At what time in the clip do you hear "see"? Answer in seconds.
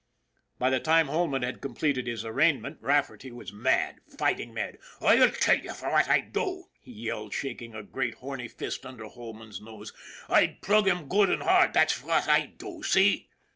12.81-13.29